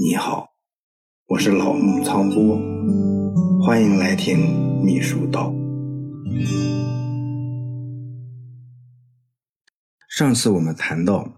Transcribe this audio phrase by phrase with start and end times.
[0.00, 0.54] 你好，
[1.26, 2.56] 我是老木苍波，
[3.60, 4.38] 欢迎来听
[4.80, 5.52] 秘书道。
[10.08, 11.28] 上次我们谈到，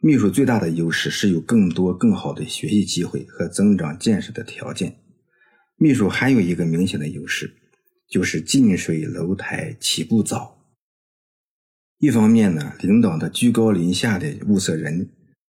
[0.00, 4.94] 秘书最大的优势是有更多更好的学习机会和增长见识的条件。
[5.76, 7.50] 秘书还有一个明显的优势，
[8.06, 10.58] 就是近水楼台起步早。
[11.96, 15.08] 一方面呢，领导的居高临下的物色人，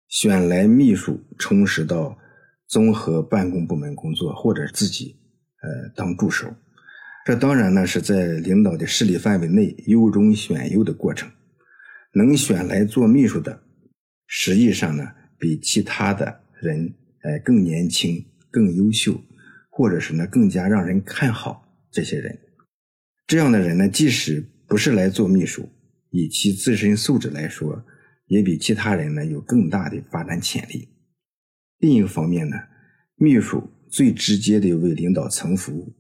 [0.07, 2.18] 选来秘书充实到。
[2.68, 5.16] 综合办公部门工作，或者自己
[5.62, 6.53] 呃当助手，
[7.25, 11.30] 这当然呢是在领导的势力范围内优中选优的过程。
[12.13, 13.61] 能选来做秘书的，
[14.25, 19.20] 实际上呢比其他的人哎更年轻、更优秀，
[19.70, 21.63] 或者是呢更加让人看好。
[21.89, 22.38] 这些人，
[23.25, 25.67] 这样的人呢，即使不是来做秘书，
[26.11, 27.84] 以其自身素质来说，
[28.27, 30.88] 也比其他人呢有更大的发展潜力。
[31.80, 32.58] 另一方面呢，
[33.16, 35.95] 秘书最直接的为领导层服务，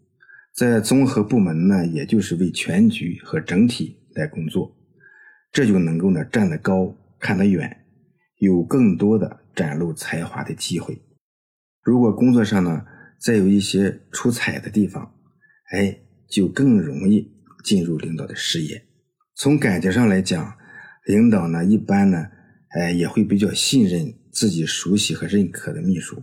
[0.55, 4.75] 在综合部门呢，也就是为全局和整体来工作，
[5.51, 7.85] 这就能够呢站得高看得远，
[8.39, 10.99] 有更多的展露才华的机会。
[11.83, 12.83] 如果工作上呢
[13.19, 15.13] 再有一些出彩的地方，
[15.71, 15.95] 哎，
[16.27, 17.31] 就更容易
[17.63, 18.83] 进入领导的视野。
[19.35, 20.57] 从感觉上来讲，
[21.05, 22.25] 领导呢一般呢，
[22.71, 24.11] 哎也会比较信任。
[24.37, 26.21] 自己熟悉和认可的秘书，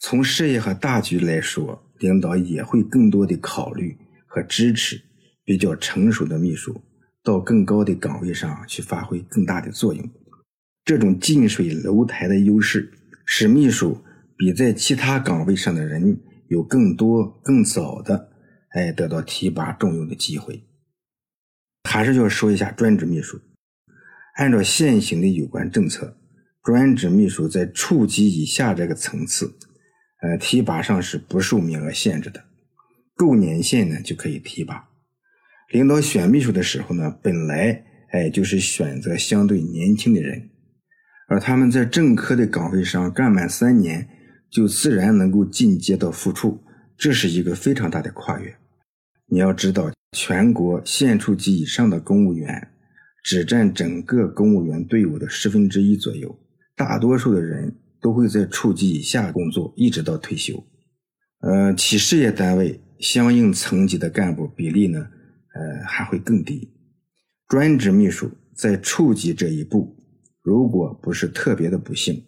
[0.00, 5.00] 从事业和大局来说，领导也会更多的考虑和支持
[5.44, 6.82] 比较成熟的秘书
[7.22, 10.10] 到更高的岗位上去发挥更大的作用。
[10.84, 12.92] 这种近水楼台的优势，
[13.24, 13.96] 使秘书
[14.36, 18.32] 比在其他岗位上的人有更多、更早的
[18.70, 20.60] 哎得到提拔重用的机会。
[21.88, 23.40] 还是要说一下专职秘书，
[24.34, 26.18] 按照现行的有关政策。
[26.62, 29.52] 专职秘书在处级以下这个层次，
[30.22, 32.44] 呃，提拔上是不受名额限制的，
[33.16, 34.88] 够年限呢就可以提拔。
[35.70, 40.50] 领导选秘书的时候呢，本来哎就是选择相对年轻的人，
[41.26, 44.08] 而他们在正科的岗位上干满三年，
[44.48, 46.62] 就自然能够进阶到副处，
[46.96, 48.54] 这是一个非常大的跨越。
[49.26, 52.68] 你要知道，全国县处级以上的公务员
[53.24, 56.38] 只占整个公务员队伍的十分之一左右。
[56.84, 60.60] 大多数的人都会在处级以下工作，一直到退休。
[61.38, 64.98] 呃，企事业单位相应层级的干部比例呢，
[65.54, 66.72] 呃，还会更低。
[67.46, 69.96] 专职秘书在处级这一步，
[70.42, 72.24] 如果不是特别的不幸，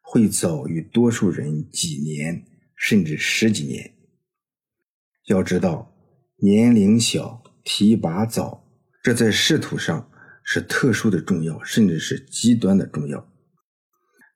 [0.00, 2.42] 会早于多数人几年，
[2.76, 3.92] 甚至十几年。
[5.26, 5.94] 要知道，
[6.36, 8.64] 年龄小、提拔早，
[9.02, 10.10] 这在仕途上
[10.42, 13.28] 是特殊的重要，甚至是极端的重要。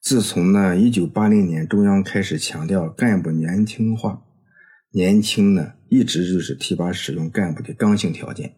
[0.02, 4.20] 自从呢，一九八零年中央开始强调干部年轻化，
[4.90, 8.56] 年轻呢一直就是提拔使用干部的刚性条件。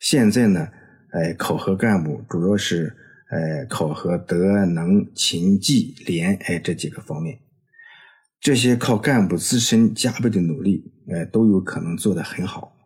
[0.00, 0.68] 现在呢，
[1.12, 2.94] 哎，考核干部主要是
[3.30, 7.38] 哎考核德能勤绩廉哎这几个方面，
[8.38, 12.76] 这些靠干部自身加倍的努力哎都有可能做得很好。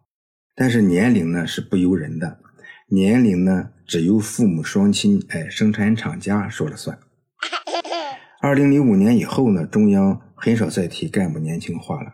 [0.55, 2.39] 但是年龄呢是不由人的，
[2.89, 6.97] 年龄呢只由父母双亲哎生产厂家说了算。
[8.47, 12.13] 二零零五年以后呢，中央很少再提干部年轻化了，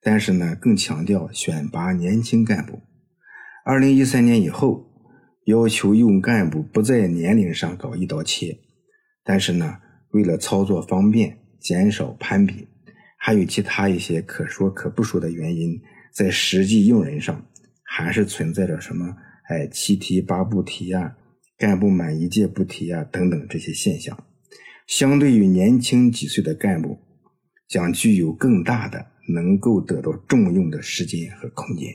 [0.00, 2.80] 但是呢，更强调选拔年轻干部。
[3.66, 4.86] 二零一三年以后，
[5.44, 8.56] 要求用干部不在年龄上搞一刀切，
[9.22, 9.76] 但是呢，
[10.12, 12.66] 为了操作方便，减少攀比，
[13.18, 15.78] 还有其他一些可说可不说的原因，
[16.14, 17.44] 在实际用人上，
[17.82, 19.14] 还是存在着什么
[19.50, 21.14] 哎七提八不提呀，
[21.58, 24.18] 干部满一届不提呀等等这些现象。
[24.86, 26.98] 相对于年轻几岁的干部，
[27.68, 31.94] 将具有更大的能够得到重用的时间和空间。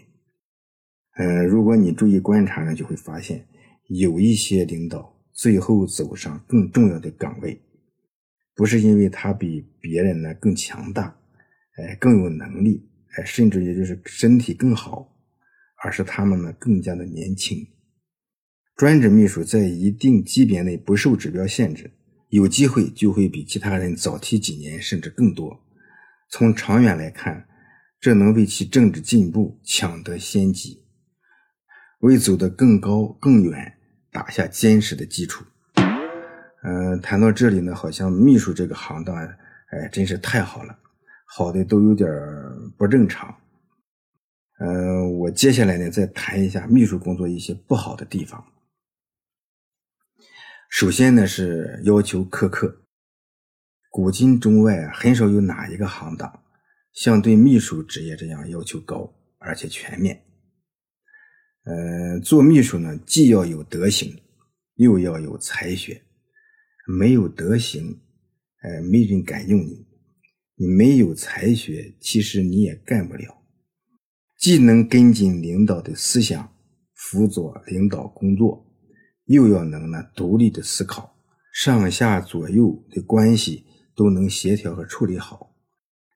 [1.18, 3.46] 嗯，如果你注意观察呢，就会发现
[3.88, 7.62] 有一些领导最后走上更重要的岗位，
[8.56, 11.16] 不是因为他比别人呢更强大，
[11.78, 15.16] 哎，更有能力，哎，甚至也就是身体更好，
[15.84, 17.68] 而是他们呢更加的年轻。
[18.76, 21.92] 专职秘书在一定级别内不受指标限制。
[22.30, 25.60] 有机会就会比其他人早提几年，甚至更多。
[26.30, 27.48] 从长远来看，
[28.00, 30.84] 这能为其政治进步抢得先机，
[32.02, 33.78] 为走得更高更远
[34.12, 35.44] 打下坚实的基础。
[36.62, 40.78] 嗯，谈到这里呢，好像秘书这个行当，哎，真是太好了，
[41.26, 42.08] 好的都有点
[42.78, 43.34] 不正常。
[44.60, 48.46] 嗯，我接下来呢，再谈一下秘书工作一些不好的地方。
[50.70, 52.84] 首先呢是要求苛刻，
[53.90, 56.44] 古今中外很少有哪一个行当
[56.94, 60.24] 像对秘书职业这样要求高而且全面。
[61.64, 64.16] 呃，做秘书呢，既要有德行，
[64.76, 66.04] 又要有才学。
[66.88, 68.00] 没有德行，
[68.62, 69.86] 呃，没人敢用你；
[70.56, 73.44] 你没有才学，其实你也干不了。
[74.38, 76.56] 既能跟进领导的思想，
[76.94, 78.69] 辅佐领导工作，
[79.30, 81.16] 又要能呢独立的思考，
[81.54, 83.64] 上下左右的关系
[83.96, 85.56] 都能协调和处理好。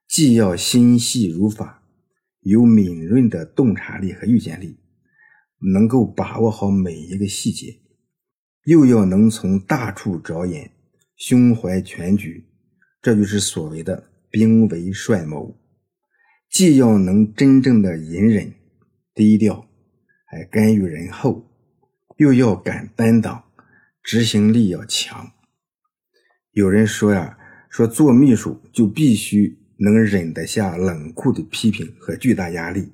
[0.07, 1.83] 既要心细如发，
[2.39, 4.79] 有敏锐的洞察力和预见力，
[5.73, 7.77] 能够把握好每一个细节。
[8.65, 10.71] 又要能从大处着眼，
[11.15, 12.43] 胸怀全局，
[12.99, 15.55] 这就是所谓的兵为帅谋。
[16.49, 18.51] 既要能真正的隐忍、
[19.13, 19.67] 低调，
[20.25, 21.45] 还甘于人后，
[22.17, 23.43] 又要敢担当，
[24.03, 25.31] 执行力要强。
[26.51, 27.37] 有人说呀，
[27.69, 32.91] 说做秘书就必须能忍得下冷酷的批评和巨大压力，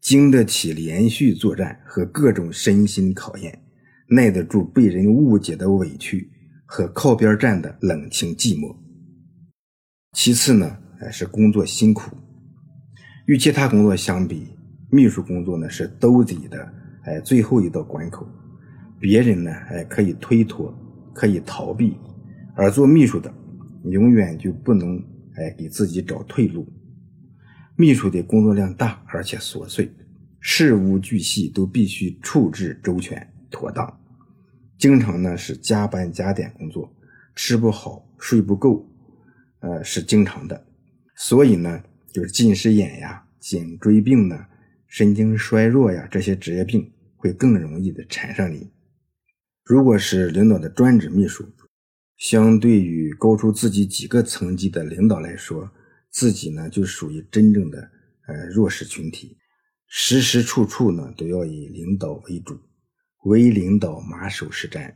[0.00, 3.62] 经得起连续作战和各种身心考验。
[4.08, 6.30] 耐得住被人误解的委屈
[6.64, 8.76] 和靠边站的冷清寂寞。
[10.12, 12.16] 其次呢，哎是工作辛苦，
[13.26, 14.46] 与其他工作相比，
[14.90, 16.72] 秘书工作呢是兜底的，
[17.04, 18.26] 哎最后一道关口。
[18.98, 20.74] 别人呢，哎可以推脱，
[21.12, 21.96] 可以逃避，
[22.54, 23.32] 而做秘书的
[23.84, 24.98] 永远就不能
[25.36, 26.66] 哎给自己找退路。
[27.76, 29.92] 秘书的工作量大而且琐碎，
[30.40, 33.26] 事无巨细都必须处置周全。
[33.50, 34.00] 妥当，
[34.78, 36.92] 经常呢是加班加点工作，
[37.34, 38.86] 吃不好睡不够，
[39.60, 40.66] 呃是经常的。
[41.14, 41.82] 所以呢，
[42.12, 44.38] 就是近视眼呀、颈椎病呢、
[44.88, 48.68] 神经衰弱呀这些职业病会更容易的缠上你。
[49.68, 51.44] 如果是领导的专职秘书，
[52.16, 55.68] 相对于高出自己几个层级的领导来说，
[56.08, 57.78] 自己呢就属于真正的
[58.28, 59.36] 呃弱势群体，
[59.88, 62.56] 时时处处呢都要以领导为主。
[63.24, 64.94] 为领导马首是瞻，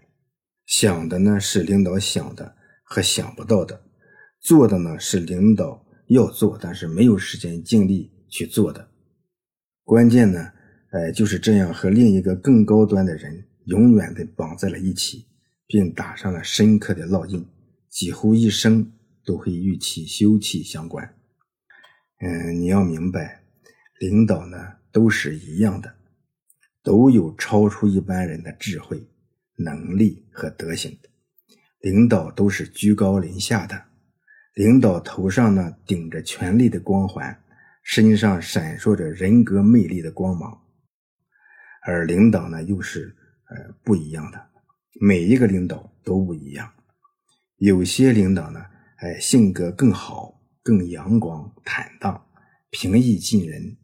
[0.67, 3.82] 想的呢是领导想的和想不到的，
[4.38, 8.88] 做的呢是领导要做但是没有时间精力去做的。
[9.82, 10.38] 关键呢，
[10.93, 15.25] 哎，就是这样和另一个更高端的人永远的绑在了一起，
[15.67, 17.46] 并打上了深刻的烙印，
[17.88, 18.93] 几乎一生
[19.25, 21.14] 都会与其休戚相关。
[22.19, 23.44] 嗯，你要明白，
[24.00, 24.56] 领导呢
[24.90, 25.94] 都是一样的。
[26.82, 29.06] 都有超出一般人的智慧、
[29.56, 30.99] 能力和德行。
[31.81, 33.84] 领导都是居高临下的，
[34.55, 37.38] 领导头上呢顶着权力的光环，
[37.82, 40.62] 身上闪烁着人格魅力的光芒。
[41.87, 43.14] 而领导呢又是
[43.50, 44.41] 呃不一样的，
[45.00, 46.73] 每一个领导都不一样。
[47.58, 48.61] 有些领导呢，
[48.97, 52.26] 哎性格更好，更阳光坦荡，
[52.70, 53.76] 平易近人，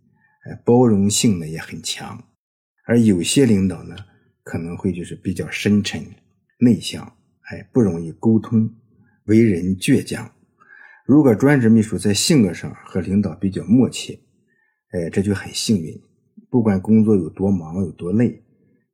[0.44, 2.24] 哎包容性呢也很强。
[2.86, 3.96] 而有些领导呢，
[4.42, 6.02] 可能会就是比较深沉、
[6.60, 7.04] 内向，
[7.50, 8.72] 哎，不容易沟通，
[9.24, 10.32] 为人倔强。
[11.04, 14.20] 如果专职秘书在性格上和领导比较默契，
[14.92, 16.00] 哎，这就很幸运。
[16.48, 18.42] 不管工作有多忙、有多累，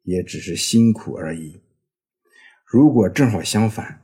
[0.03, 1.61] 也只是辛苦而已。
[2.67, 4.03] 如果正好相反，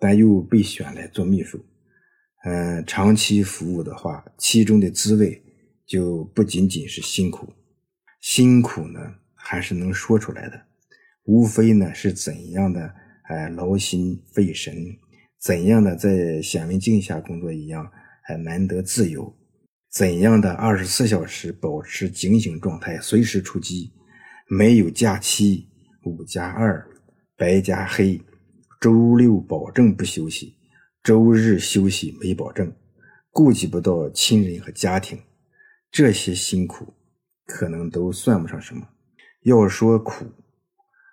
[0.00, 1.64] 但又被选来做秘书，
[2.44, 5.42] 嗯，长期服务的话，其中的滋味
[5.86, 7.52] 就不仅仅是辛苦，
[8.20, 9.00] 辛苦呢。
[9.40, 10.60] 还是能说出来的，
[11.24, 12.92] 无非呢是怎样的
[13.30, 14.74] 哎劳心费神，
[15.40, 17.90] 怎样的在显微镜下工作一样
[18.24, 19.34] 还难得自由，
[19.90, 23.90] 怎样的二十四小时保持警醒状态，随时出击，
[24.50, 25.68] 没有假期，
[26.04, 26.88] 五加二，
[27.36, 28.18] 白加黑，
[28.80, 30.56] 周六保证不休息，
[31.02, 32.74] 周日休息没保证，
[33.30, 35.20] 顾及不到亲人和家庭，
[35.90, 36.94] 这些辛苦
[37.44, 38.88] 可能都算不上什么。
[39.42, 40.24] 要说苦，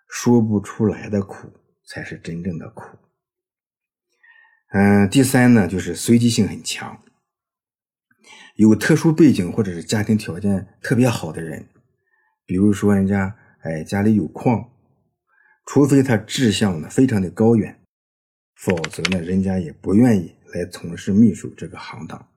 [0.07, 1.49] 说不出来的苦
[1.85, 2.97] 才是真正的苦。
[4.71, 7.01] 嗯，第三呢，就是随机性很强。
[8.55, 11.69] 有特殊背景或者是家庭条件特别好的人，
[12.45, 14.69] 比如说人家哎家里有矿，
[15.65, 17.79] 除非他志向呢非常的高远，
[18.55, 22.27] 否则呢人家也不愿意来从事秘书这个行当。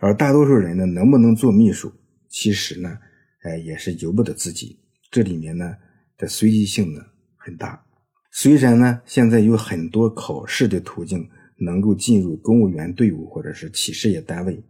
[0.00, 1.92] 而大多数人呢，能不能做秘书，
[2.28, 2.98] 其实呢，
[3.42, 4.78] 哎也是由不得自己。
[5.10, 5.76] 这里面呢
[6.18, 7.00] 的随机性呢
[7.36, 7.84] 很大，
[8.30, 14.62] 虽然呢现在有很多考试的途径能够进入公务员队伍或者是企事业单位，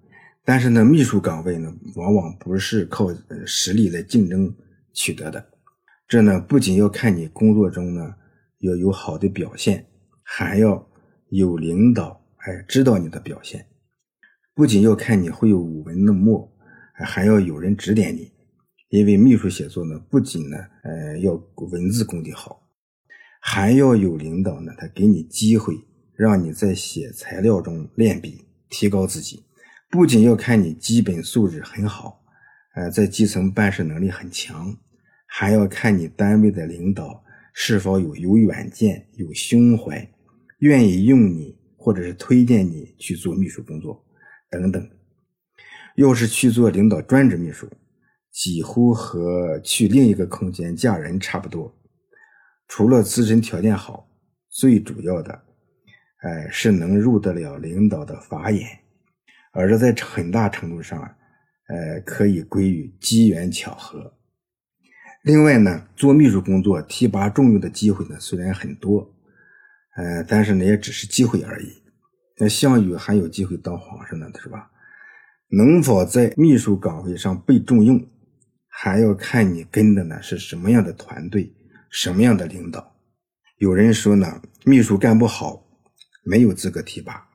[0.44, 3.08] 但是呢秘书岗位呢往往不是靠
[3.46, 4.52] 实力来竞争
[4.92, 5.44] 取得的。
[6.08, 8.14] 这呢不仅要看你工作中呢
[8.58, 9.86] 要有好的表现，
[10.22, 10.88] 还要
[11.28, 13.66] 有领导哎，知道你的表现，
[14.54, 16.52] 不仅要看你会有舞文弄墨，
[16.92, 18.30] 还要有人指点你。
[18.88, 22.68] 因为秘书写作呢，不仅呢，呃，要文字功底好，
[23.40, 25.74] 还要有领导呢，他给你机会，
[26.14, 29.44] 让你在写材料中练笔，提高自己。
[29.92, 32.24] 不仅要看你基本素质很好，
[32.74, 34.74] 呃，在基层办事能力很强，
[35.26, 37.22] 还要看你单位的领导
[37.52, 40.10] 是否有有远见、有胸怀，
[40.60, 44.02] 愿意用你或者是推荐你去做秘书工作
[44.48, 44.88] 等等。
[45.96, 47.68] 要是去做领导专职秘书。
[48.30, 51.70] 几乎和去另一个空间嫁人差不多，
[52.66, 54.08] 除了自身条件好，
[54.48, 55.38] 最主要的，
[56.22, 58.66] 哎，是能入得了领导的法眼，
[59.52, 61.00] 而这在很大程度上，
[61.68, 64.14] 呃，可以归于机缘巧合。
[65.22, 69.14] 另外呢，做秘书工作提拔重用的机会呢虽然很多，
[69.96, 71.82] 呃，但是呢也只是机会而已。
[72.38, 74.70] 那项羽还有机会当皇上呢，是吧？
[75.48, 78.04] 能否在秘书岗位上被重用？
[78.66, 81.54] 还要看你跟的呢是什么样的团队，
[81.90, 82.96] 什么样的领导。
[83.58, 85.62] 有人说呢，秘书干不好，
[86.24, 87.28] 没有资格提拔，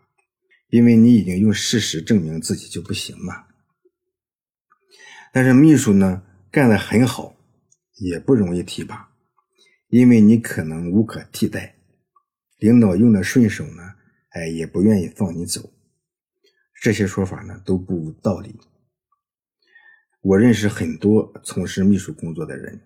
[0.70, 3.46] 因为你已经用事实证明自己就不行嘛。
[5.32, 7.36] 但是秘书呢，干得很好，
[7.96, 9.10] 也不容易提拔，
[9.90, 11.76] 因为你可能无可替代，
[12.58, 13.84] 领导用的顺手呢，
[14.30, 15.72] 哎，也不愿意放你走。
[16.82, 18.56] 这些说法呢，都不无道理。
[20.22, 22.82] 我认识很多从事秘书工作的人，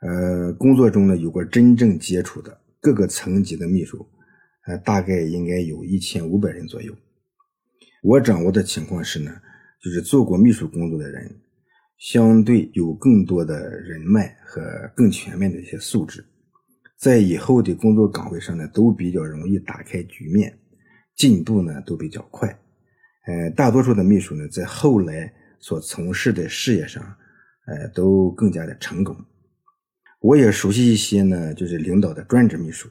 [0.00, 4.08] 呃，工作中呢有过真正接触的各个层级的秘书，
[4.68, 6.94] 呃，大概应该有一千五百人左右。
[8.02, 9.34] 我掌握的情况是呢，
[9.82, 11.28] 就是做过秘书工作的人，
[11.98, 14.62] 相对有更多的人脉和
[14.94, 16.24] 更全面的一些素质，
[16.98, 20.56] 在以后的工作岗位上呢，都比较容易打开局面，
[21.16, 22.48] 进步呢都比较快。
[23.26, 25.32] 呃，大多数的秘书呢，在后来。
[25.60, 27.02] 所从事的事业上，
[27.66, 29.16] 呃，都更加的成功。
[30.20, 32.88] 我也熟悉一些呢，就是领导的专职秘书，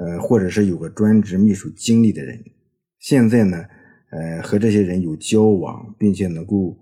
[0.00, 2.42] 呃，或者是有个专职秘书经历的人。
[2.98, 3.62] 现在呢，
[4.10, 6.74] 呃，和这些人有交往，并且能够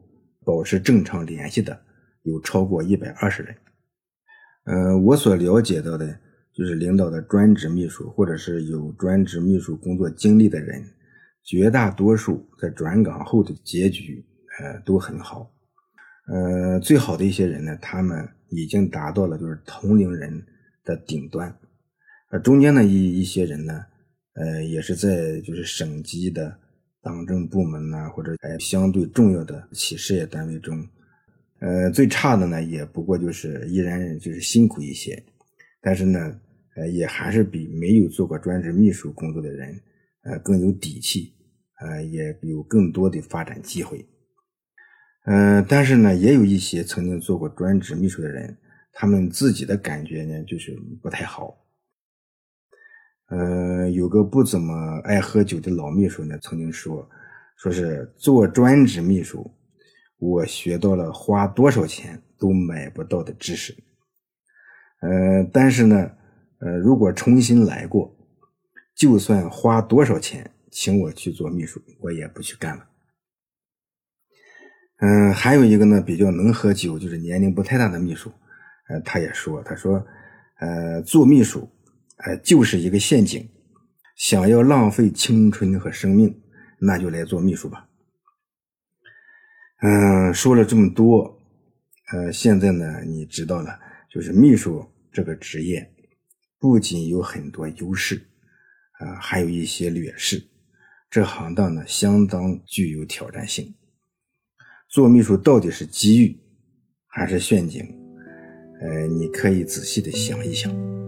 [0.45, 1.79] 保持正常联系的，
[2.23, 3.55] 有超过一百二十人。
[4.65, 6.19] 呃，我所了解到的，
[6.53, 10.85] 就是领导的专职秘书，或者是有专职秘书工作经历的人，
[11.43, 14.25] 绝大多数在转岗后的结局。
[14.61, 15.49] 呃，都很好，
[16.27, 20.45] 呃，最好的一些人呢，他们已经达到了就是同龄人
[20.85, 21.57] 的顶端，
[22.31, 23.85] 呃，中间的一一些人呢，
[24.35, 26.55] 呃，也是在就是省级的
[27.01, 30.87] 党政部门呐，或者呃相对重要的企事业单位中，
[31.61, 35.23] 呃，最差的呢，也不过就是依然就是辛苦一些，
[35.81, 36.39] 但是呢，
[36.77, 39.81] 呃，也还是比没有做过专职秘书工作的人，
[40.25, 41.33] 呃，更有底气，
[41.81, 44.05] 呃，也有更多的发展机会。
[45.25, 48.55] 嗯，但是呢，也有一些曾经做过专职秘书的人，
[48.93, 51.57] 他们自己的感觉呢，就是不太好。
[53.31, 57.07] 嗯，有个不怎么爱喝酒的老秘书呢，曾经说，
[57.57, 59.51] 说是做专职秘书，
[60.19, 63.77] 我学到了花多少钱都买不到的知识。
[65.01, 66.11] 嗯，但是呢，
[66.61, 68.17] 呃，如果重新来过，
[68.95, 72.87] 就算花多少钱请我去做秘书，我也不去干了。
[75.01, 78.33] 嗯，还有一个呢，比较能喝酒，就是年龄不太大的秘书，
[78.89, 80.05] 呃，他也说，他说，
[80.61, 81.69] 呃，做秘书，
[82.25, 83.49] 呃，就是一个陷阱，
[84.17, 86.41] 想要浪费青春和生命，
[86.81, 87.89] 那就来做秘书吧。
[89.81, 91.41] 嗯，说了这么多，
[92.13, 93.79] 呃，现在呢，你知道了，
[94.11, 95.95] 就是秘书这个职业，
[96.59, 98.17] 不仅有很多优势，
[98.99, 100.43] 啊，还有一些劣势，
[101.09, 103.73] 这行当呢，相当具有挑战性。
[104.89, 106.37] 做秘书到底是机遇
[107.07, 107.87] 还是陷阱？
[108.81, 111.08] 呃，你可以仔细的想一想。